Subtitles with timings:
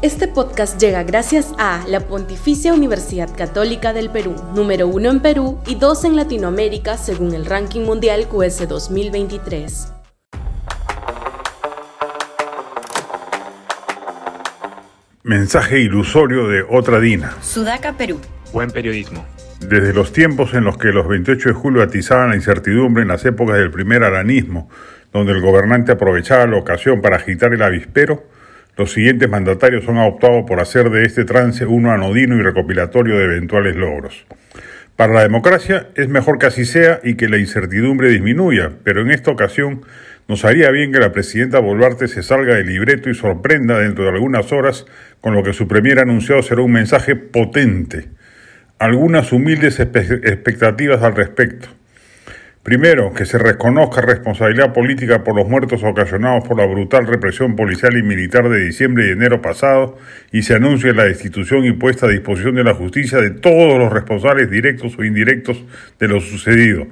[0.00, 5.58] Este podcast llega gracias a la Pontificia Universidad Católica del Perú, número uno en Perú
[5.66, 9.92] y dos en Latinoamérica según el ranking mundial QS 2023.
[15.24, 17.34] Mensaje ilusorio de otra Dina.
[17.42, 18.20] Sudaca, Perú.
[18.52, 19.26] Buen periodismo.
[19.58, 23.24] Desde los tiempos en los que los 28 de julio atizaban la incertidumbre en las
[23.24, 24.70] épocas del primer aranismo,
[25.12, 28.37] donde el gobernante aprovechaba la ocasión para agitar el avispero,
[28.78, 33.24] los siguientes mandatarios han optado por hacer de este trance uno anodino y recopilatorio de
[33.24, 34.24] eventuales logros.
[34.94, 39.10] Para la democracia es mejor que así sea y que la incertidumbre disminuya, pero en
[39.10, 39.82] esta ocasión
[40.28, 44.10] nos haría bien que la presidenta Boluarte se salga del libreto y sorprenda dentro de
[44.10, 44.86] algunas horas
[45.20, 48.08] con lo que su premier anunciado será un mensaje potente.
[48.78, 51.68] Algunas humildes expectativas al respecto.
[52.62, 57.96] Primero, que se reconozca responsabilidad política por los muertos ocasionados por la brutal represión policial
[57.96, 59.96] y militar de diciembre y enero pasado
[60.32, 63.92] y se anuncie la destitución y puesta a disposición de la justicia de todos los
[63.92, 65.64] responsables directos o indirectos
[65.98, 66.86] de lo sucedido.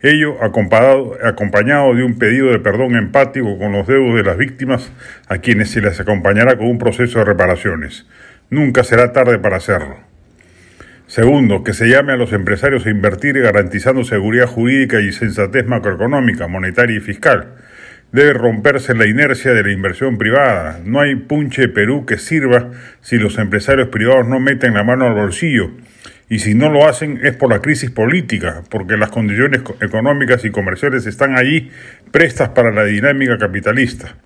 [0.00, 4.90] Ello acompañado, de un pedido de perdón empático con los deudos de las víctimas
[5.28, 8.06] a quienes se les acompañará con un proceso de reparaciones.
[8.50, 10.11] Nunca será tarde para hacerlo.
[11.12, 16.48] Segundo, que se llame a los empresarios a invertir garantizando seguridad jurídica y sensatez macroeconómica,
[16.48, 17.56] monetaria y fiscal.
[18.12, 20.80] Debe romperse la inercia de la inversión privada.
[20.86, 22.70] No hay punche Perú que sirva
[23.02, 25.72] si los empresarios privados no meten la mano al bolsillo.
[26.30, 30.50] Y si no lo hacen es por la crisis política, porque las condiciones económicas y
[30.50, 31.70] comerciales están allí
[32.10, 34.16] prestas para la dinámica capitalista.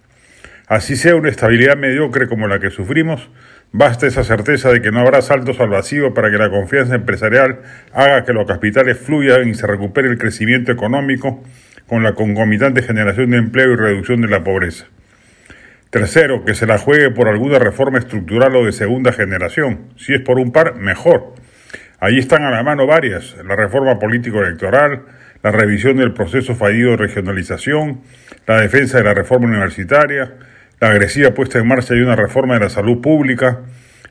[0.69, 3.29] Así sea una estabilidad mediocre como la que sufrimos,
[3.73, 7.61] Basta esa certeza de que no habrá saltos al vacío para que la confianza empresarial
[7.93, 11.43] haga que los capitales fluyan y se recupere el crecimiento económico
[11.87, 14.87] con la concomitante generación de empleo y reducción de la pobreza.
[15.91, 19.93] Tercero, que se la juegue por alguna reforma estructural o de segunda generación.
[19.97, 21.35] Si es por un par, mejor.
[22.01, 25.03] Ahí están a la mano varias, la reforma político-electoral,
[25.43, 28.03] la revisión del proceso fallido de regionalización,
[28.47, 30.35] la defensa de la reforma universitaria,
[30.81, 33.61] la agresiva puesta en marcha de una reforma de la salud pública,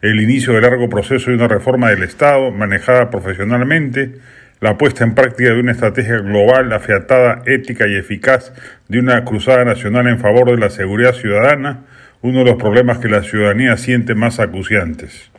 [0.02, 4.16] el inicio del largo proceso de una reforma del Estado manejada profesionalmente,
[4.62, 8.54] la puesta en práctica de una estrategia global afiatada, ética y eficaz
[8.88, 11.84] de una cruzada nacional en favor de la seguridad ciudadana,
[12.22, 15.30] uno de los problemas que la ciudadanía siente más acuciantes.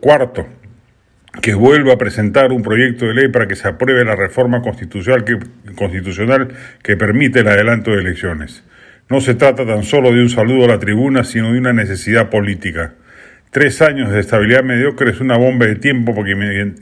[0.00, 0.48] Cuarto,
[1.40, 5.24] que vuelva a presentar un proyecto de ley para que se apruebe la reforma constitucional
[5.24, 5.38] que,
[5.76, 6.48] constitucional
[6.82, 8.64] que permite el adelanto de elecciones.
[9.12, 12.30] No se trata tan solo de un saludo a la tribuna, sino de una necesidad
[12.30, 12.94] política.
[13.50, 16.34] Tres años de estabilidad mediocre es una bomba de tiempo porque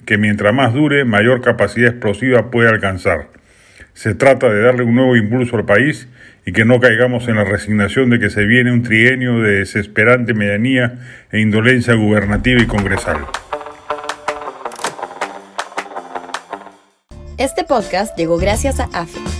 [0.06, 3.30] que mientras más dure, mayor capacidad explosiva puede alcanzar.
[3.94, 6.06] Se trata de darle un nuevo impulso al país
[6.46, 10.32] y que no caigamos en la resignación de que se viene un trienio de desesperante
[10.32, 11.00] medianía
[11.32, 13.26] e indolencia gubernativa y congresal.
[17.38, 19.39] Este podcast llegó gracias a AFE